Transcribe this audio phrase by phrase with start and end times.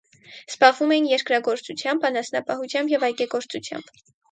[0.53, 3.97] Զբաղվում էին երկրագործությամբ, անասնապահությամբ և այգեգործությամբ։